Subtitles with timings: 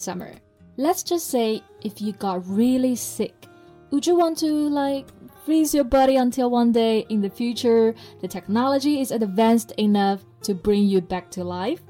[0.00, 0.32] Summer,
[0.76, 3.48] let's just say if you got really sick,
[3.90, 5.06] would you want to like
[5.44, 10.54] freeze your body until one day in the future the technology is advanced enough to
[10.54, 11.80] bring you back to life?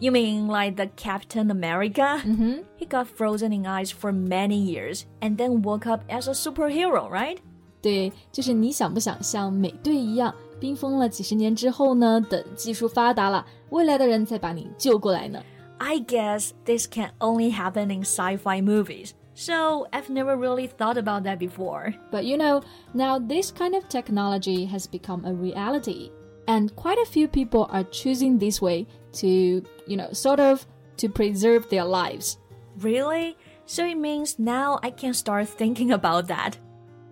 [0.00, 2.20] You mean like the Captain America?
[2.24, 2.62] Mm-hmm.
[2.76, 7.08] He got frozen in ice for many years and then woke up as a superhero,
[7.08, 7.38] right?
[7.80, 12.20] 对，就是你想不想像美队一样，冰封了几十年之后呢？
[12.28, 15.40] 等技术发达了，未来的人再把你救过来呢
[15.80, 19.14] ？I guess this can only happen in sci-fi movies.
[19.34, 21.92] So I've never really thought about that before.
[22.10, 22.62] But you know,
[22.94, 26.10] now this kind of technology has become a reality.
[26.46, 30.66] And quite a few people are choosing this way to, you know, sort of
[30.98, 32.38] to preserve their lives.
[32.80, 33.36] Really?
[33.66, 36.54] So it means now I can start thinking about that.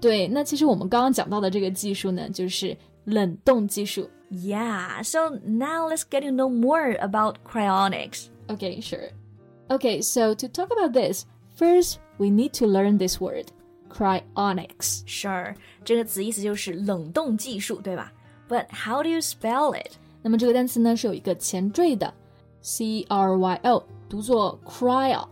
[0.01, 4.09] 对，那其实我们刚刚讲到的这个技术呢，就是冷冻技术。
[4.31, 8.27] Yeah, so now let's get to know more about cryonics.
[8.49, 9.11] Okay, sure.
[9.69, 11.25] Okay, so to talk about this,
[11.57, 13.47] first we need to learn this word,
[13.89, 15.03] cryonics.
[15.07, 18.13] Sure, 这个词意思就是冷冻技术，对吧？
[18.49, 19.93] But how do you spell it?
[20.23, 22.13] 那么这个单词呢是有一个前缀的，
[22.61, 25.27] c r y o，读作 cryo。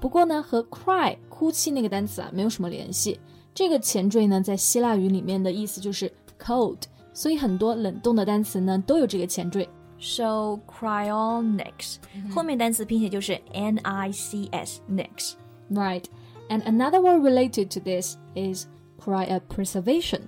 [0.00, 3.20] 不过呢，和 cry 哭泣那个单词啊没有什么联系。
[3.52, 6.10] 这个前缀呢，在希腊语里面的意思就是
[6.42, 6.78] cold，
[7.12, 9.68] 所以很多冷冻的单词呢都有这个前缀。
[9.98, 11.96] So cryonics，、
[12.34, 15.34] 后面单词拼写就是 N I C S nics。
[15.70, 16.04] Right.
[16.48, 18.66] And another word related to this is
[18.98, 20.22] cryopreservation.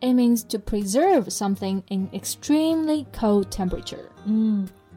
[0.00, 4.08] It means to preserve something in extremely cold temperature.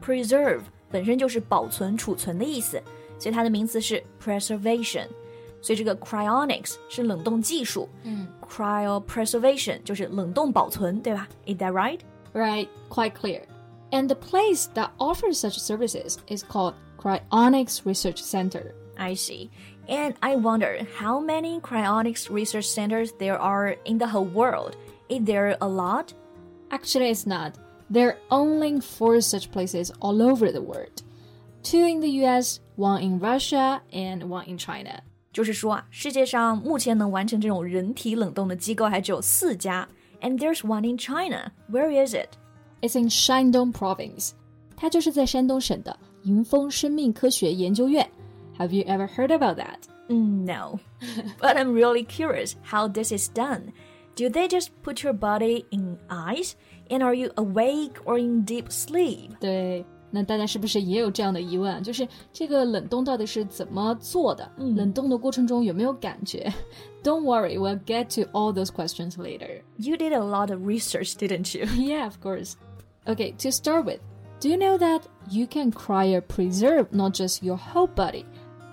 [0.02, 2.82] Preserve 本身就是保存、储存的意思，
[3.18, 5.06] 所以它的名词是 preservation。
[5.62, 11.28] 所以这个 cryonics 是冷冻技术，嗯，cryopreservation 就是冷冻保存，对吧？
[11.46, 12.00] Is that right?
[12.32, 13.42] Right, quite clear.
[13.92, 18.74] And the place that offers such services is called Cryonics Research Center.
[18.98, 19.50] I see.
[19.88, 24.76] And I wonder how many cryonics research centers there are in the whole world.
[25.08, 26.12] Is there a lot?
[26.70, 27.56] Actually, it's not.
[27.88, 31.02] There are only four such places all over the world
[31.62, 35.02] two in the US, one in Russia, and one in China.
[35.32, 39.86] 就是说啊，世界上目前能完成这种人体冷冻的机构还只有四家，
[40.20, 41.52] and there's one in China.
[41.70, 42.30] Where is it?
[42.81, 44.31] is in Shandong Province，
[44.75, 48.09] 它就是在山东省的银丰生命科学研究院。
[48.57, 49.77] Have you ever heard about that?
[50.07, 50.79] No,
[51.39, 53.71] but I'm really curious how this is done.
[54.15, 56.51] Do they just put your body in ice,
[56.89, 59.31] and are you awake or in deep sleep?
[59.39, 59.85] 对。
[60.13, 61.81] 那大家是不是也有这样的疑问？
[61.81, 64.51] 就是这个冷冻到底是怎么做的？
[64.57, 66.51] 嗯、冷冻的过程中有没有感觉
[67.01, 69.61] ？Don't worry, we'll get to all those questions later.
[69.77, 71.65] You did a lot of research, didn't you?
[71.81, 72.55] Yeah, of course.
[73.06, 74.00] Okay, to start with,
[74.40, 78.24] do you know that you can cryopreserve not just your whole body,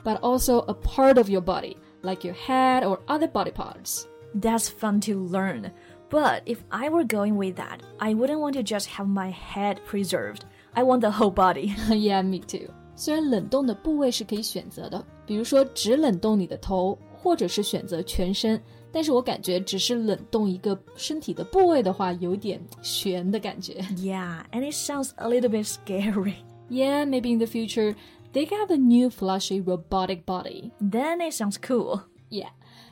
[0.04, 4.08] but also a part of your body, like your head or other body parts?
[4.36, 5.72] That's fun to learn.
[6.10, 9.80] But if I were going with that, I wouldn't want to just have my head
[9.86, 10.46] preserved.
[10.76, 11.76] I want the whole body.
[11.90, 12.70] yeah, me too.
[12.96, 18.62] 虽然冷冻的部位是可以选择的，比如说只冷冻你的头，或者是选择全身，
[18.92, 23.74] 但是我感觉只是冷冻一个身体的部位的话，有点悬的感觉。
[23.98, 26.36] yeah, and it sounds a little bit scary.
[26.70, 27.96] Yeah, maybe in the future
[28.34, 30.72] they can have a new flashy robotic body.
[30.80, 32.02] Then it sounds cool.
[32.30, 32.50] Yeah.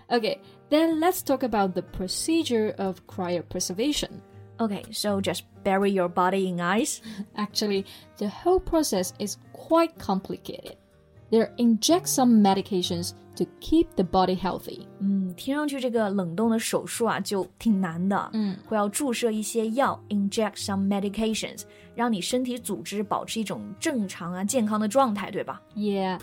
[0.09, 4.22] Okay, then let's talk about the procedure of cryopreservation.
[4.59, 7.02] Okay, so just bury your body in ice?
[7.36, 7.86] Actually,
[8.18, 10.75] the whole process is quite complicated.
[11.31, 14.81] They inject some medications to keep the body healthy.
[15.00, 18.30] 嗯，听上去这个冷冻的手术啊就挺难的。
[18.33, 21.62] 嗯，会要注射一些药，inject some medications，
[21.95, 25.62] 让你身体组织保持一种正常啊健康的状态，对吧？
[25.75, 26.19] Yeah,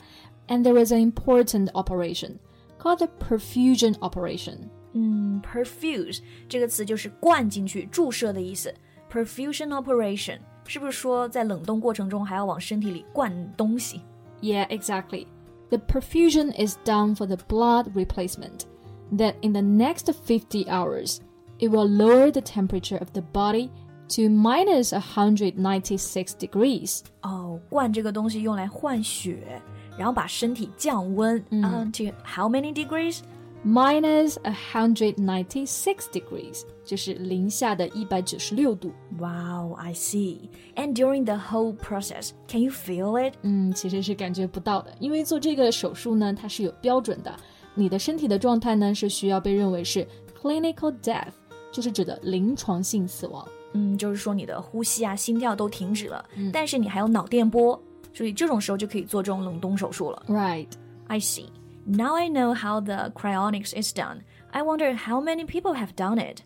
[0.48, 2.36] and there is an important operation
[2.78, 4.58] called the perfusion operation.
[4.92, 8.72] 嗯，perfuse 这个词就是灌进去、注射的意思。
[9.10, 14.02] perfusion operation 是不是说在冷冻过程中还要往身体里灌东西？
[14.40, 15.26] Yeah, exactly.
[15.70, 18.66] The perfusion is done for the blood replacement.
[19.12, 21.20] That in the next 50 hours,
[21.58, 23.70] it will lower the temperature of the body
[24.10, 27.02] to minus 196 degrees.
[27.22, 29.60] 哦，灌这个东西用来换血，
[29.98, 33.20] 然后把身体降温，嗯、uh, to how many degrees?
[33.64, 38.92] Minus a hundred ninety six degrees，就是零下的一百九十六度。
[39.18, 40.48] Wow, I see.
[40.76, 43.34] And during the whole process, can you feel it?
[43.42, 47.34] 嗯，其实是感觉不到的，因为做这个手术呢，它是有标准的。
[47.74, 50.06] 你的身体的状态呢，是需要被认为是
[50.40, 51.32] clinical death，
[51.72, 53.46] 就是指的临床性死亡。
[53.72, 57.78] 嗯，就是说你的呼吸啊、心跳都停止了，嗯、但是你还有脑电波，
[58.14, 60.22] 所以这种时候就可以做这种冷冻手术了。
[60.28, 60.68] Right,
[61.08, 61.46] I see.
[61.86, 64.22] Now I know how the cryonics is done.
[64.52, 66.42] I wonder how many people have done it.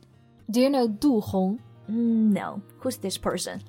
[0.50, 1.60] Do you know Du Hong?
[1.90, 2.62] Mm, no.
[2.80, 3.60] Who's this person?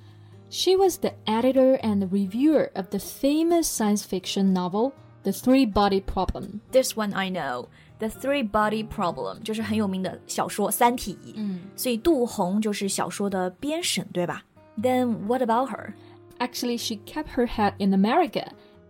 [0.50, 4.94] She was the editor and reviewer of the famous science fiction novel
[5.24, 6.62] The Three Body Problem.
[6.72, 7.70] This one I know.
[8.00, 14.44] The Three Body Problem 就是很有名的小说《三体》，嗯，所以杜红就是小说的编审，对吧？
[14.80, 15.94] Then what about her?
[16.40, 18.48] Actually, she kept her head in America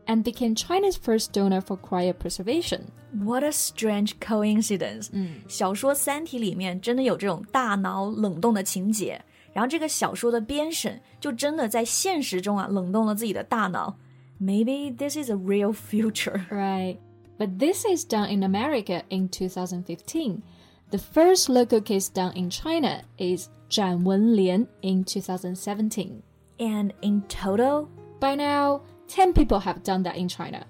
[0.07, 2.87] and became China's first donor for cryopreservation.
[3.13, 5.09] What a strange coincidence!
[5.11, 9.21] 嗯，小说《三体》里面真的有这种大脑冷冻的情节，
[9.53, 13.95] 然后这个小说的编审就真的在现实中啊冷冻了自己的大脑。
[14.41, 16.97] Maybe this is a real future, right?
[17.37, 20.41] But this is done in America in 2015.
[20.89, 26.21] The first local case done in China is Zhan Wenlian in 2017.
[26.59, 27.87] And in total?
[28.19, 30.65] By now, 10 people have done that in China.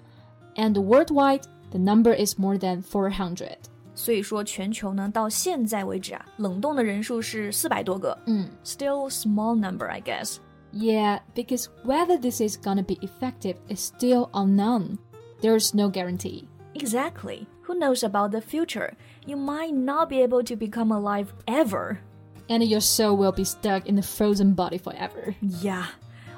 [0.56, 3.56] And worldwide, the number is more than 400.
[3.94, 8.16] 所以说，全球呢到现在为止啊，冷冻的人数是四百多个。
[8.26, 10.36] 嗯，still small number, I guess.
[10.72, 14.98] Yeah, because whether this is gonna be effective is still unknown.
[15.40, 16.48] There's no guarantee.
[16.74, 17.46] Exactly.
[17.68, 18.94] Who knows about the future?
[19.26, 22.00] You might not be able to become alive ever.
[22.48, 25.34] And your soul will be stuck in the frozen body forever.
[25.40, 25.86] Yeah.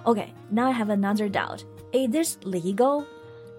[0.05, 1.65] Okay, now I have another doubt.
[1.93, 3.05] Is this legal?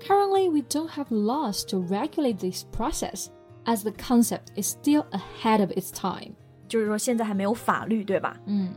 [0.07, 3.29] Currently, we don't have laws to regulate this process,
[3.65, 6.33] as the concept is still ahead of its time.
[6.67, 8.37] 就是说现在还没有法律，对吧？
[8.45, 8.73] 嗯。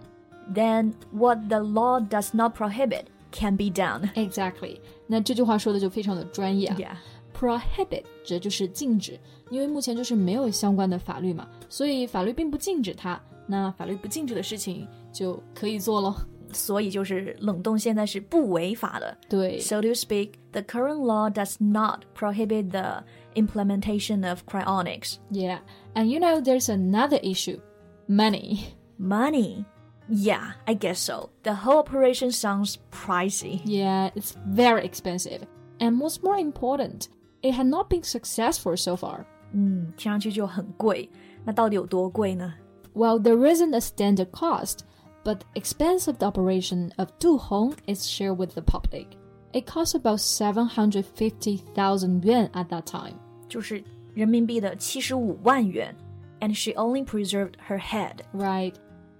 [0.54, 4.12] Then what the law does not prohibit can be done.
[4.14, 4.80] Exactly.
[5.06, 6.76] 那这句话说的就非常的专业啊。
[6.78, 6.96] Yeah.
[7.38, 9.18] Prohibit 这就是禁止，
[9.50, 13.20] 因为目前就是没有相关的法律嘛，所以法律并不禁止它。
[13.46, 16.16] 那法律不禁止的事情就可以做咯。
[16.54, 19.16] 所以就是冷冻现在是不违法的。
[19.28, 19.58] 对。
[19.60, 23.04] So to speak, the current law does not prohibit the
[23.34, 25.18] implementation of cryonics.
[25.30, 25.60] Yeah,
[25.94, 27.60] and you know there's another issue,
[28.08, 28.74] money.
[28.98, 29.64] Money.
[30.08, 31.30] Yeah, I guess so.
[31.44, 33.60] The whole operation sounds pricey.
[33.64, 35.46] Yeah, it's very expensive.
[35.78, 37.08] And what's more important,
[37.42, 39.24] it had not been successful so far.
[39.52, 41.08] 嗯，听上去就很贵。
[41.44, 42.52] 那到底有多贵呢？
[42.92, 44.80] Well, there isn't a standard cost,
[45.24, 49.06] but the expense of the operation of Du Hong is shared with the public.
[49.52, 53.14] It cost about 750,000 yuan at that time.
[53.48, 53.82] 就是
[54.14, 55.94] 人民币的七十五万元。
[56.40, 58.20] And she only preserved her head.
[58.32, 58.74] Right.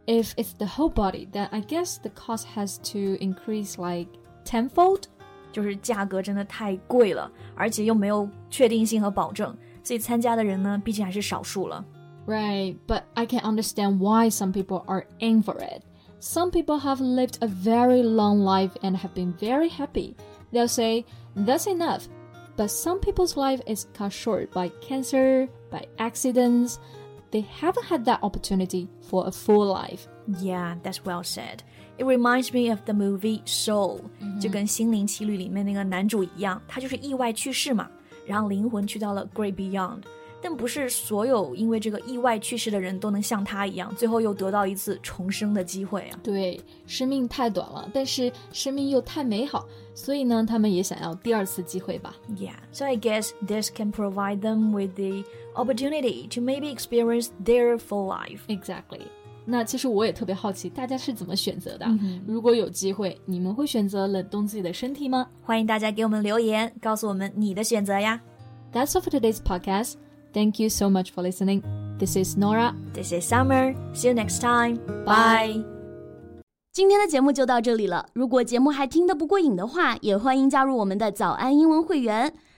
[0.06, 4.08] If it's the whole body, then I guess the cost has to increase like
[4.44, 5.04] tenfold.
[5.52, 11.84] 就是价格真的太贵了，而且又没有确定性和保证，所以参加的人呢，毕竟还是少数了。
[12.26, 15.82] Right, but I can understand why some people are in for it.
[16.24, 20.14] Some people have lived a very long life and have been very happy.
[20.52, 21.04] They'll say,
[21.34, 22.08] that's enough.
[22.56, 26.78] But some people's life is cut short by cancer, by accidents.
[27.30, 30.08] They haven't had that opportunity for a full life.
[30.40, 31.62] Yeah, that's well said.
[31.96, 34.00] It reminds me of the movie Soul，、
[34.40, 37.88] 就跟《心灵奇旅》里面那个男主一样，他就是意外去世嘛，
[38.26, 40.02] 然后灵魂去到了 Great Beyond。
[40.42, 46.18] 但不是所有因为这个意外去世的人都能像他一样，最后又得到一次重生的机会啊！
[46.22, 52.16] 对，生命太短了，但是生命又太美好，所以呢，他们也想要第二次机会吧。
[52.36, 57.78] Yeah, so I guess this can provide them with the opportunity to maybe experience their
[57.78, 58.40] full life.
[58.48, 59.02] Exactly.
[59.44, 61.86] 那其实我也特别好奇，大家是怎么选择的？
[62.26, 65.26] 如果有机会，你们会选择冷冻自己的身体吗？
[65.42, 68.20] 欢迎大家给我们留言，告诉我们你的选择呀。
[68.72, 69.94] That's all for today's podcast.
[70.35, 71.63] Thank you so much for listening.
[71.97, 72.75] This is Norah.
[72.93, 73.73] This is Summer.
[73.93, 74.79] See you next time.
[75.05, 75.63] Bye.
[76.73, 78.05] 今天的节目就到这里了。
[78.11, 82.33] 如果节目还听得不过瘾的话，也欢迎加入我们的早安英文会员。